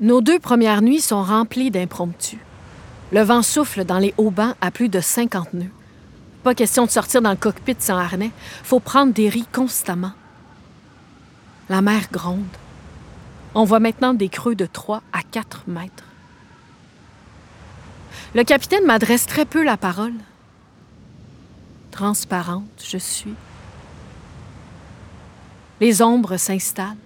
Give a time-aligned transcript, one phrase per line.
[0.00, 2.38] Nos deux premières nuits sont remplies d'impromptus.
[3.12, 5.70] Le vent souffle dans les haubans à plus de 50 nœuds.
[6.42, 8.30] Pas question de sortir dans le cockpit sans harnais.
[8.64, 10.12] Faut prendre des riz constamment.
[11.68, 12.44] La mer gronde.
[13.54, 16.04] On voit maintenant des creux de 3 à 4 mètres.
[18.34, 20.14] Le capitaine m'adresse très peu la parole.
[21.90, 23.34] Transparente, je suis.
[25.80, 26.96] Les ombres s'installent.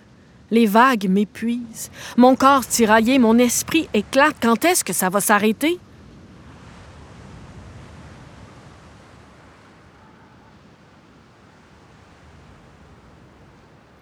[0.54, 1.90] Les vagues m'épuisent.
[2.16, 4.36] Mon corps tiraillé, mon esprit éclate.
[4.40, 5.80] Quand est-ce que ça va s'arrêter?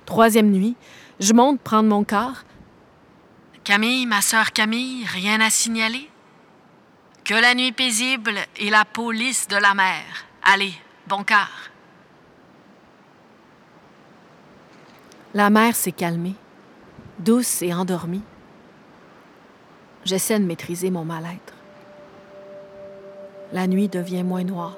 [0.04, 0.76] Troisième nuit,
[1.20, 2.42] je monte prendre mon corps.
[3.64, 6.10] Camille, ma sœur Camille, rien à signaler?
[7.24, 10.04] Que la nuit paisible et la police de la mer.
[10.42, 10.74] Allez,
[11.06, 11.70] bon quart.
[15.32, 16.34] La mer s'est calmée,
[17.22, 18.22] douce et endormie.
[20.04, 21.54] J'essaie de maîtriser mon mal-être.
[23.52, 24.76] La nuit devient moins noire.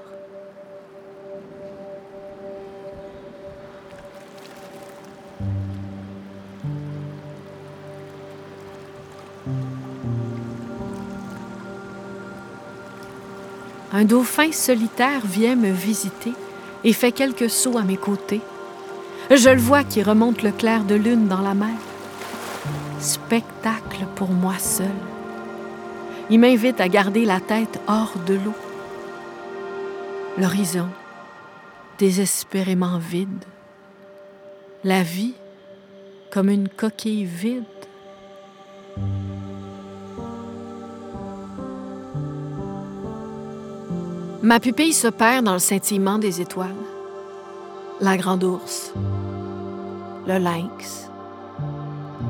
[13.92, 16.32] Un dauphin solitaire vient me visiter
[16.82, 18.40] et fait quelques sauts à mes côtés.
[19.30, 21.93] Je le vois qui remonte le clair de lune dans la mer.
[22.98, 24.86] Spectacle pour moi seul.
[26.30, 28.54] Il m'invite à garder la tête hors de l'eau.
[30.38, 30.88] L'horizon,
[31.98, 33.44] désespérément vide.
[34.82, 35.34] La vie,
[36.30, 37.64] comme une coquille vide.
[44.42, 46.74] Ma pupille se perd dans le scintillement des étoiles.
[48.00, 48.92] La grande ours,
[50.26, 51.08] le lynx,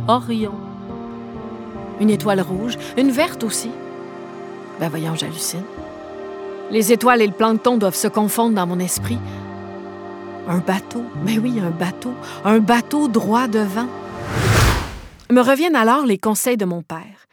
[0.06, 0.54] Orion,
[1.98, 3.70] une étoile rouge, une verte aussi.
[4.78, 5.64] Ben voyons, j'hallucine.
[6.70, 9.18] Les étoiles et le plancton doivent se confondre dans mon esprit.
[10.46, 12.12] Un bateau, mais oui, un bateau,
[12.44, 13.88] un bateau droit devant.
[15.30, 17.26] Me reviennent alors les conseils de mon père.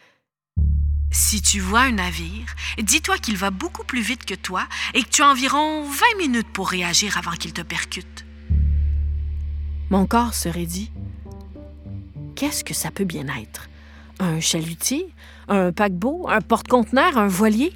[1.11, 5.09] Si tu vois un navire, dis-toi qu'il va beaucoup plus vite que toi et que
[5.09, 8.25] tu as environ 20 minutes pour réagir avant qu'il te percute.
[9.89, 10.89] Mon corps se raidit.
[12.41, 13.69] Qu'est-ce que ça peut bien être?
[14.19, 15.13] Un chalutier?
[15.47, 16.25] Un paquebot?
[16.27, 17.15] Un porte-conteneur?
[17.15, 17.71] Un voilier?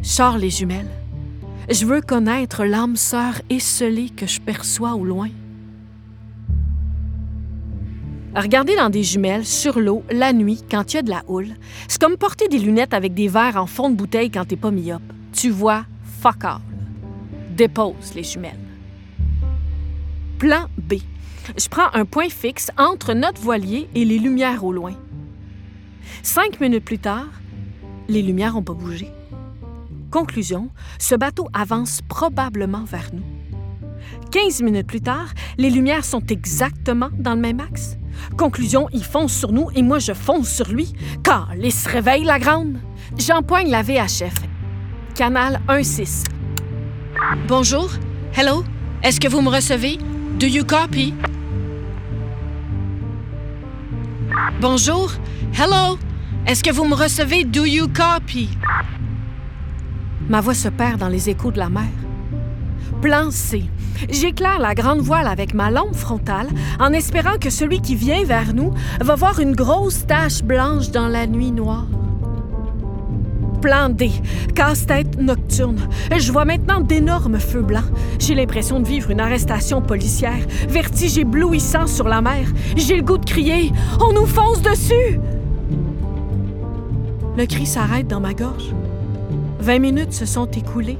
[0.00, 0.92] Sors les jumelles.
[1.68, 5.30] Je veux connaître l'âme sœur esselée que je perçois au loin.
[8.36, 11.56] Regarder dans des jumelles, sur l'eau, la nuit, quand il y a de la houle,
[11.88, 14.70] c'est comme porter des lunettes avec des verres en fond de bouteille quand t'es pas
[14.70, 15.02] myope.
[15.32, 15.84] Tu vois,
[16.20, 16.60] fuck all.
[17.56, 18.54] Dépose les jumelles.
[20.38, 20.98] Plan B.
[21.56, 24.94] Je prends un point fixe entre notre voilier et les lumières au loin.
[26.22, 27.28] Cinq minutes plus tard,
[28.08, 29.08] les lumières n'ont pas bougé.
[30.10, 33.22] Conclusion, ce bateau avance probablement vers nous.
[34.30, 37.96] 15 minutes plus tard, les lumières sont exactement dans le même axe.
[38.36, 40.92] Conclusion, il fonce sur nous et moi je fonce sur lui.
[41.22, 42.78] Car il se réveille la grande.
[43.16, 44.34] J'empoigne la VHF.
[45.14, 46.24] Canal 1-6.
[47.46, 47.90] Bonjour.
[48.36, 48.64] Hello.
[49.02, 49.98] Est-ce que vous me recevez?
[50.38, 51.14] Do you copy?
[54.56, 55.12] Bonjour.
[55.52, 55.98] Hello.
[56.44, 57.44] Est-ce que vous me recevez?
[57.44, 58.48] Do you copy?
[60.28, 61.84] Ma voix se perd dans les échos de la mer.
[63.00, 63.62] Plan C.
[64.10, 66.48] J'éclaire la grande voile avec ma lampe frontale
[66.80, 71.06] en espérant que celui qui vient vers nous va voir une grosse tache blanche dans
[71.06, 71.86] la nuit noire.
[73.62, 74.10] Plan D,
[74.56, 75.88] casse-tête nocturne.
[76.16, 77.84] Je vois maintenant d'énormes feux blancs.
[78.18, 80.46] J'ai l'impression de vivre une arrestation policière.
[80.68, 82.46] Vertige éblouissant sur la mer.
[82.76, 85.20] J'ai le goût de crier On nous fonce dessus
[87.36, 88.74] Le cri s'arrête dans ma gorge.
[89.60, 90.98] Vingt minutes se sont écoulées.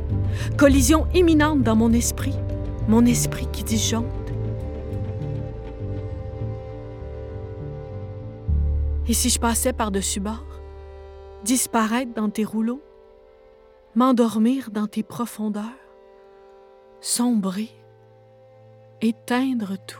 [0.56, 2.34] Collision imminente dans mon esprit
[2.88, 4.06] mon esprit qui disjoncte.
[9.06, 10.44] Et si je passais par-dessus bord,
[11.44, 12.82] disparaître dans tes rouleaux,
[13.94, 15.64] m'endormir dans tes profondeurs,
[17.00, 17.70] sombrer,
[19.00, 19.98] éteindre tout.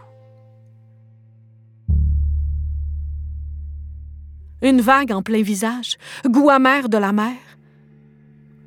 [4.61, 5.96] Une vague en plein visage,
[6.26, 7.37] goût amer de la mer.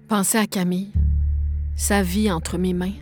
[0.08, 0.94] Pensez à Camille,
[1.76, 2.94] sa vie entre mes mains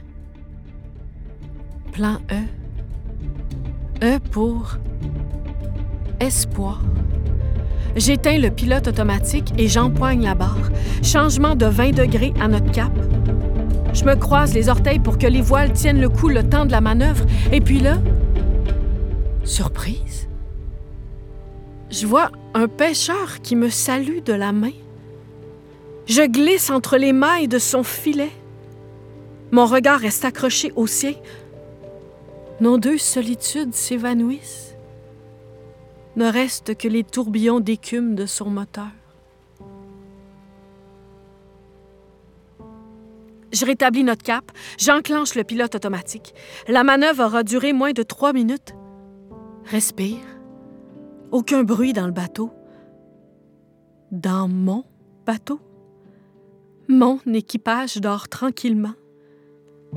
[2.00, 2.48] plan E.
[4.01, 4.77] E pour
[6.21, 6.88] espoir.
[7.95, 10.69] J'éteins le pilote automatique et j'empoigne la barre.
[11.03, 12.91] Changement de 20 degrés à notre cap.
[13.94, 16.71] Je me croise les orteils pour que les voiles tiennent le coup le temps de
[16.71, 17.25] la manœuvre.
[17.51, 17.97] Et puis là,
[19.44, 20.27] surprise,
[21.89, 24.71] je vois un pêcheur qui me salue de la main.
[26.06, 28.31] Je glisse entre les mailles de son filet.
[29.51, 31.13] Mon regard reste accroché au sien.
[32.62, 34.69] Nos deux solitudes s'évanouissent.
[36.19, 38.92] Ne reste que les tourbillons d'écume de son moteur.
[43.54, 46.33] Je rétablis notre cap, j'enclenche le pilote automatique.
[46.68, 48.75] La manœuvre aura duré moins de trois minutes.
[49.63, 50.19] Respire.
[51.31, 52.51] Aucun bruit dans le bateau.
[54.12, 54.83] Dans mon
[55.25, 55.62] bateau.
[56.89, 58.95] Mon équipage dort tranquillement.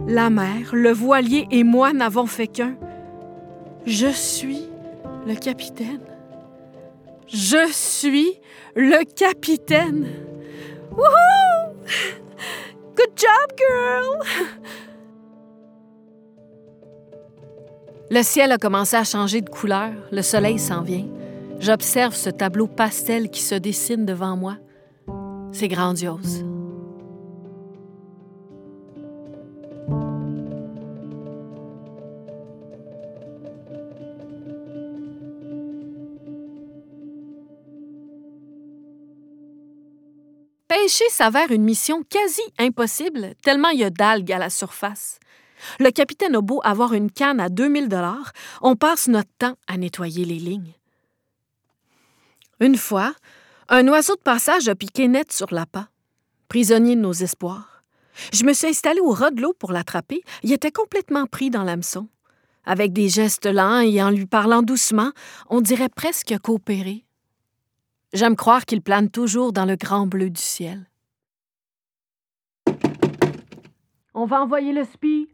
[0.07, 2.77] La mer, le voilier et moi n'avons fait qu'un.
[3.87, 4.63] Je suis
[5.27, 6.12] le capitaine.
[7.33, 8.39] Je suis
[8.77, 10.07] le capitaine.
[10.91, 11.75] Wouhou!
[12.95, 14.19] Good job, girl!
[18.11, 21.07] Le ciel a commencé à changer de couleur, le soleil s'en vient.
[21.59, 24.59] J'observe ce tableau pastel qui se dessine devant moi.
[25.53, 26.45] C'est grandiose.
[40.83, 45.21] Pêcher s'avère une mission quasi impossible, tellement il y a d'algues à la surface.
[45.79, 48.33] Le capitaine a beau avoir une canne à 2000 dollars,
[48.63, 50.75] on passe notre temps à nettoyer les lignes.
[52.59, 53.15] Une fois,
[53.69, 55.87] un oiseau de passage a piqué net sur l'appât,
[56.49, 57.85] prisonnier de nos espoirs.
[58.33, 60.23] Je me suis installé au ras de l'eau pour l'attraper.
[60.43, 62.09] Il était complètement pris dans l'hameçon.
[62.65, 65.13] Avec des gestes lents et en lui parlant doucement,
[65.49, 67.05] on dirait presque coopérer.
[68.13, 70.87] J'aime croire qu'il plane toujours dans le grand bleu du ciel.
[74.13, 75.29] On va envoyer le spi.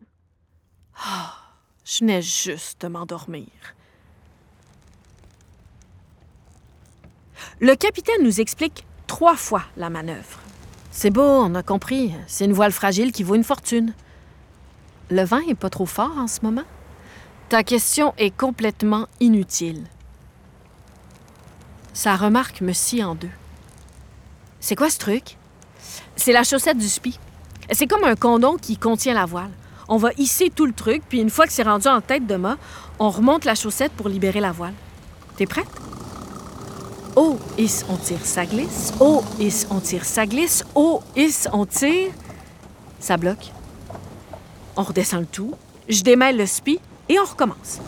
[0.97, 1.35] Ah,
[1.85, 3.49] je venais juste de m'endormir.
[7.61, 10.39] Le capitaine nous explique trois fois la manœuvre.
[10.93, 12.15] C'est beau, on a compris.
[12.29, 13.93] C'est une voile fragile qui vaut une fortune.
[15.11, 16.65] Le vent est pas trop fort en ce moment?
[17.49, 19.85] Ta question est complètement inutile.
[21.93, 23.31] Sa remarque me scie en deux.
[24.61, 25.37] C'est quoi ce truc?
[26.17, 27.19] C'est la chaussette du spi.
[27.71, 29.51] C'est comme un condom qui contient la voile.
[29.89, 32.37] On va hisser tout le truc, puis une fois que c'est rendu en tête de
[32.37, 32.59] mât,
[32.99, 34.75] on remonte la chaussette pour libérer la voile.
[35.37, 35.69] T'es prête?
[37.17, 38.93] Oh, is, on tire, ça glisse.
[39.01, 40.65] Oh, is, on tire, ça glisse.
[40.75, 42.13] Oh, is, on tire.
[43.01, 43.51] Ça bloque.
[44.77, 45.55] On redescend le tout.
[45.89, 47.81] Je démêle le spi et on recommence.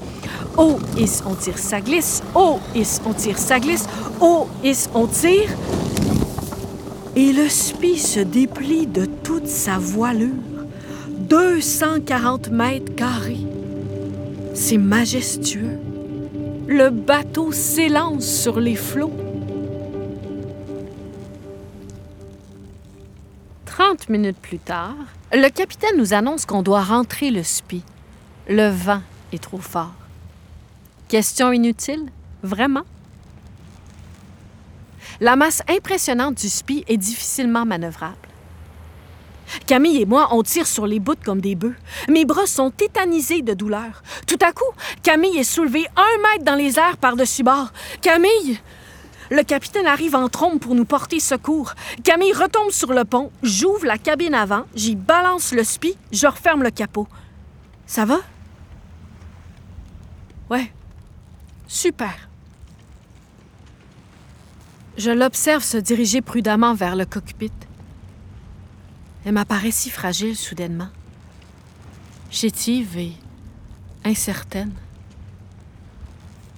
[0.56, 2.22] Oh, is, on tire, ça glisse.
[2.34, 3.86] Oh, is, on tire, ça glisse.
[4.20, 5.50] Oh, is, on tire.
[7.16, 10.28] Et le spi se déplie de toute sa voilure.
[11.18, 13.46] 240 mètres carrés.
[14.54, 15.78] C'est majestueux.
[16.66, 19.12] Le bateau s'élance sur les flots.
[23.66, 24.94] 30 minutes plus tard,
[25.32, 27.82] le capitaine nous annonce qu'on doit rentrer le spi.
[28.48, 29.00] Le vent
[29.32, 29.99] est trop fort.
[31.10, 32.06] Question inutile?
[32.44, 32.84] Vraiment?
[35.20, 38.14] La masse impressionnante du spi est difficilement manœuvrable.
[39.66, 41.74] Camille et moi, on tire sur les bouts comme des bœufs.
[42.08, 44.04] Mes bras sont tétanisés de douleur.
[44.28, 44.70] Tout à coup,
[45.02, 47.72] Camille est soulevée un mètre dans les airs par-dessus bord.
[48.00, 48.60] Camille!
[49.32, 51.74] Le capitaine arrive en trombe pour nous porter secours.
[52.04, 56.62] Camille retombe sur le pont, j'ouvre la cabine avant, j'y balance le spi, je referme
[56.62, 57.08] le capot.
[57.84, 58.18] Ça va?
[60.48, 60.70] Ouais.
[61.72, 62.28] Super.
[64.98, 67.52] Je l'observe se diriger prudemment vers le cockpit.
[69.24, 70.88] Elle m'apparaît si fragile soudainement,
[72.28, 73.12] chétive et
[74.04, 74.74] incertaine,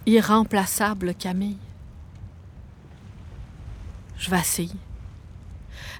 [0.06, 1.58] irremplaçable Camille.
[4.16, 4.76] Je vacille.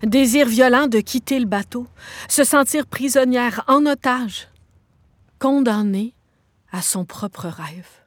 [0.02, 1.87] Désir violent de quitter le bateau,
[2.31, 4.49] se sentir prisonnière en otage,
[5.38, 6.14] condamnée
[6.73, 8.02] à son propre rêve.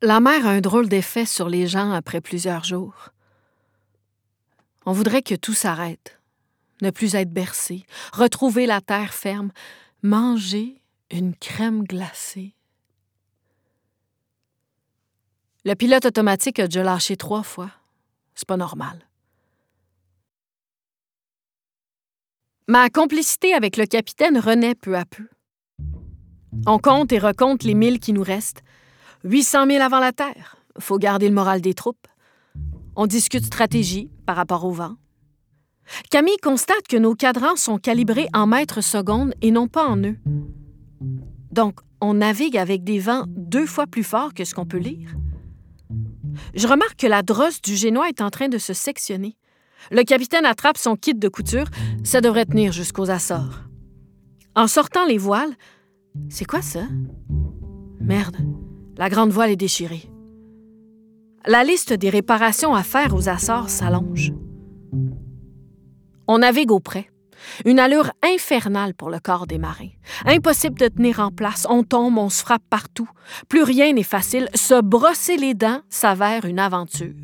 [0.00, 3.08] La mer a un drôle d'effet sur les gens après plusieurs jours.
[4.86, 6.20] On voudrait que tout s'arrête,
[6.82, 9.50] ne plus être bercé, retrouver la terre ferme,
[10.02, 12.54] manger une crème glacée.
[15.64, 17.70] Le pilote automatique a déjà lâché trois fois.
[18.36, 19.04] C'est pas normal.
[22.68, 25.28] Ma complicité avec le capitaine renaît peu à peu.
[26.66, 28.62] On compte et recompte les milles qui nous restent,
[29.24, 30.56] 800 000 avant la Terre.
[30.78, 32.06] Faut garder le moral des troupes.
[32.96, 34.96] On discute stratégie par rapport au vent.
[36.10, 40.18] Camille constate que nos cadrans sont calibrés en mètres secondes et non pas en nœuds.
[41.50, 45.10] Donc, on navigue avec des vents deux fois plus forts que ce qu'on peut lire.
[46.54, 49.36] Je remarque que la drosse du génois est en train de se sectionner.
[49.90, 51.66] Le capitaine attrape son kit de couture.
[52.04, 53.62] Ça devrait tenir jusqu'aux Açores.
[54.54, 55.54] En sortant les voiles,
[56.28, 56.82] c'est quoi ça?
[58.00, 58.36] Merde,
[58.98, 60.02] la grande voile est déchirée.
[61.46, 64.32] La liste des réparations à faire aux Açores s'allonge.
[66.26, 67.08] On navigue au près.
[67.64, 69.90] Une allure infernale pour le corps des marins.
[70.26, 71.66] Impossible de tenir en place.
[71.70, 73.08] On tombe, on se frappe partout.
[73.48, 74.48] Plus rien n'est facile.
[74.54, 77.14] Se brosser les dents s'avère une aventure.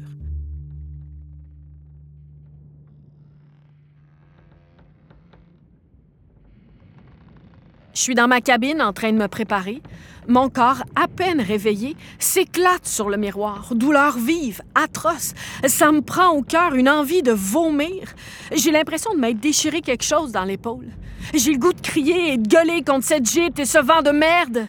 [7.94, 9.80] Je suis dans ma cabine en train de me préparer.
[10.26, 13.72] Mon corps, à peine réveillé, s'éclate sur le miroir.
[13.74, 15.32] Douleur vive, atroce.
[15.66, 18.14] Ça me prend au cœur une envie de vomir.
[18.52, 20.88] J'ai l'impression de m'être déchiré quelque chose dans l'épaule.
[21.34, 24.10] J'ai le goût de crier et de gueuler contre cette gîte et ce vent de
[24.10, 24.66] merde.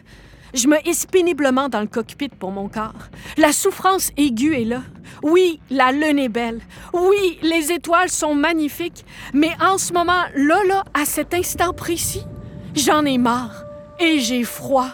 [0.54, 3.10] Je me hisse péniblement dans le cockpit pour mon corps.
[3.36, 4.82] La souffrance aiguë est là.
[5.22, 6.60] Oui, la lune est belle.
[6.92, 9.04] Oui, les étoiles sont magnifiques.
[9.34, 12.22] Mais en ce moment, là, là, à cet instant précis,
[12.76, 13.64] J'en ai marre
[13.98, 14.90] et j'ai froid.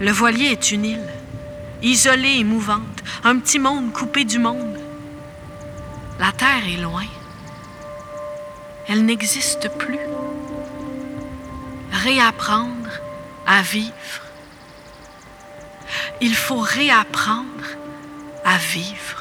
[0.00, 1.08] Le voilier est une île,
[1.82, 4.78] isolée et mouvante, un petit monde coupé du monde.
[6.20, 7.04] La Terre est loin.
[8.88, 9.98] Elle n'existe plus.
[11.90, 12.90] Réapprendre
[13.44, 14.29] à vivre
[16.20, 17.46] il faut réapprendre
[18.44, 19.16] à vivre.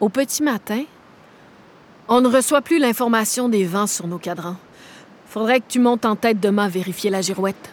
[0.00, 0.84] Au petit matin,
[2.08, 4.56] on ne reçoit plus l'information des vents sur nos cadrans.
[5.30, 7.70] Faudrait que tu montes en tête demain vérifier la girouette.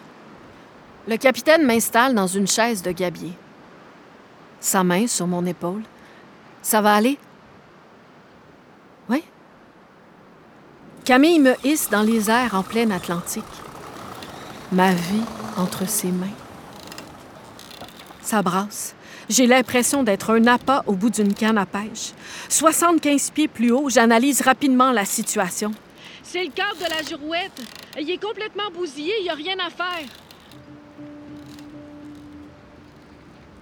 [1.08, 3.32] Le capitaine m'installe dans une chaise de gabier.
[4.60, 5.82] Sa main sur mon épaule.
[6.62, 7.18] Ça va aller?
[9.08, 9.24] Oui?
[11.04, 13.42] Camille me hisse dans les airs en pleine Atlantique.
[14.70, 15.24] Ma vie
[15.56, 16.26] entre ses mains.
[18.22, 18.94] Ça brasse.
[19.28, 22.12] J'ai l'impression d'être un appât au bout d'une canne à pêche.
[22.50, 25.72] 75 pieds plus haut, j'analyse rapidement la situation.
[26.30, 27.58] C'est le cadre de la girouette.
[27.98, 30.06] Il est complètement bousillé, il n'y a rien à faire.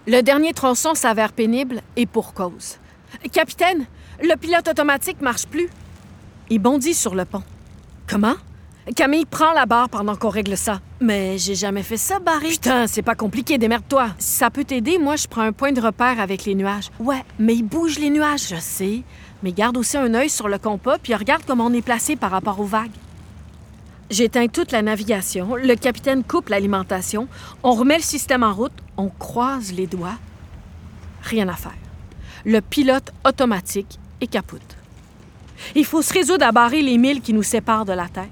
[0.08, 2.78] Le dernier tronçon s'avère pénible et pour cause.
[3.30, 3.86] Capitaine,
[4.20, 5.68] le pilote automatique marche plus.
[6.50, 7.44] Il bondit sur le pont.
[8.08, 8.34] Comment?
[8.96, 10.80] Camille prend la barre pendant qu'on règle ça.
[11.00, 12.50] Mais j'ai jamais fait ça, Barry.
[12.50, 14.08] Putain, c'est pas compliqué, démerde-toi.
[14.18, 16.90] Si ça peut t'aider, moi, je prends un point de repère avec les nuages.
[16.98, 19.02] Ouais, mais il bouge les nuages, je sais
[19.46, 22.32] mais garde aussi un œil sur le compas puis regarde comment on est placé par
[22.32, 22.90] rapport aux vagues.
[24.10, 27.28] J'éteins toute la navigation, le capitaine coupe l'alimentation,
[27.62, 30.18] on remet le système en route, on croise les doigts.
[31.22, 31.78] Rien à faire.
[32.44, 34.76] Le pilote automatique est capote.
[35.76, 38.26] Il faut se résoudre à barrer les milles qui nous séparent de la Terre.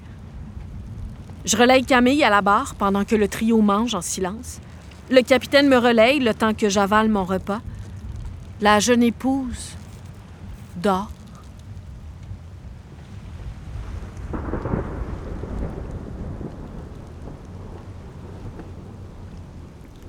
[1.44, 4.58] Je relaye Camille à la barre pendant que le trio mange en silence.
[5.10, 7.60] Le capitaine me relaye le temps que j'avale mon repas.
[8.60, 9.76] La jeune épouse
[10.76, 11.10] dort.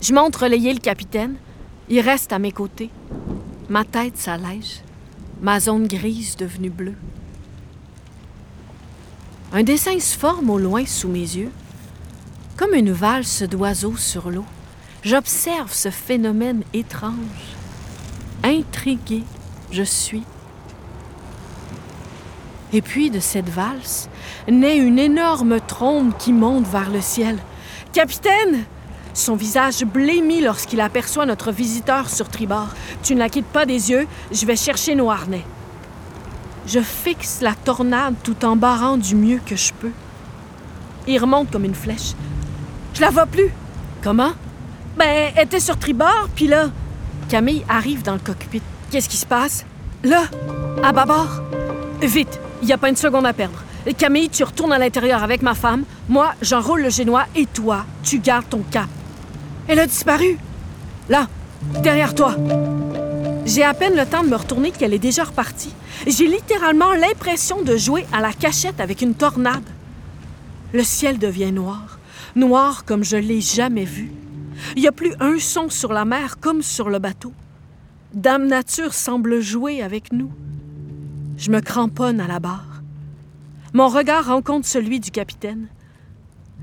[0.02, 1.36] Je montre relayer le capitaine.
[1.90, 2.92] Il reste à mes côtés.
[3.70, 4.82] Ma tête s'allège.
[5.42, 6.96] Ma zone grise devenue bleue.
[9.52, 11.52] Un dessin se forme au loin sous mes yeux,
[12.56, 14.46] comme une valse d'oiseaux sur l'eau.
[15.02, 17.56] J'observe ce phénomène étrange.
[18.44, 19.24] Intrigué,
[19.72, 20.24] je suis.
[22.74, 24.10] Et puis de cette valse
[24.48, 27.38] naît une énorme trombe qui monte vers le ciel.
[27.94, 28.66] Capitaine!
[29.14, 32.68] Son visage blêmit lorsqu'il aperçoit notre visiteur sur tribord.
[33.02, 35.46] Tu ne la quittes pas des yeux, je vais chercher nos harnais.
[36.68, 39.92] Je fixe la tornade tout en barrant du mieux que je peux.
[41.08, 42.14] Il remonte comme une flèche.
[42.94, 43.52] Je la vois plus.
[44.04, 44.32] Comment?
[44.98, 46.70] Ben, elle était sur tribord, puis là.
[47.30, 48.62] Camille arrive dans le cockpit.
[48.92, 49.66] Qu'est-ce qui se passe?
[50.04, 50.24] Là,
[50.84, 51.42] à bâbord.
[52.02, 53.64] Vite, il n'y a pas une seconde à perdre.
[53.98, 55.84] Camille, tu retournes à l'intérieur avec ma femme.
[56.10, 58.88] Moi, j'enroule le génois et toi, tu gardes ton cap.
[59.68, 60.38] Elle a disparu.
[61.10, 61.28] Là,
[61.84, 62.36] derrière toi.
[63.46, 65.74] J'ai à peine le temps de me retourner qu'elle est déjà repartie.
[66.08, 69.64] J'ai littéralement l'impression de jouer à la cachette avec une tornade.
[70.74, 72.00] Le ciel devient noir,
[72.36, 74.12] noir comme je l'ai jamais vu.
[74.76, 77.34] Il n'y a plus un son sur la mer comme sur le bateau.
[78.14, 80.32] Dame Nature semble jouer avec nous.
[81.38, 82.82] Je me cramponne à la barre.
[83.74, 85.68] Mon regard rencontre celui du capitaine.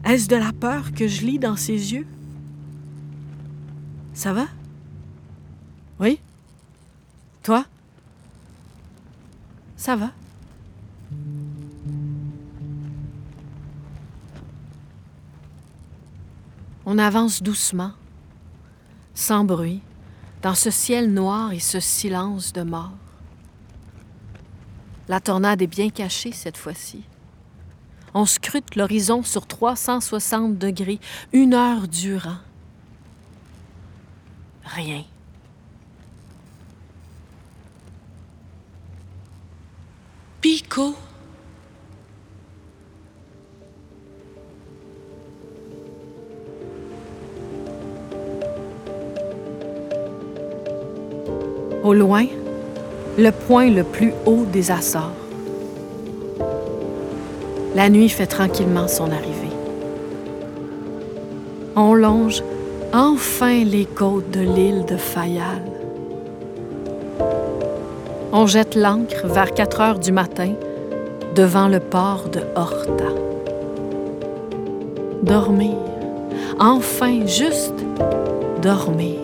[0.05, 2.07] Est-ce de la peur que je lis dans ses yeux?
[4.15, 4.47] Ça va?
[6.01, 6.19] Oui?
[7.43, 7.65] Toi?
[9.77, 10.11] Ça va?
[16.85, 17.93] On avance doucement,
[19.15, 19.81] sans bruit,
[20.43, 23.02] dans ce ciel noir et ce silence de mort.
[25.09, 27.03] La tornade est bien cachée cette fois-ci.
[28.15, 31.01] On scrute l'horizon sur 360 degrés,
[31.33, 32.37] une heure durant.
[34.65, 35.05] Rien.
[40.41, 40.95] Pico.
[51.83, 52.27] Au loin,
[53.19, 55.11] le point le plus haut des Açores.
[57.75, 59.57] La nuit fait tranquillement son arrivée.
[61.77, 62.43] On longe
[62.93, 65.63] enfin les côtes de l'île de Fayal.
[68.33, 70.53] On jette l'ancre vers 4 heures du matin
[71.35, 73.13] devant le port de Horta.
[75.23, 75.77] Dormir,
[76.59, 77.75] enfin juste
[78.63, 79.22] dormir.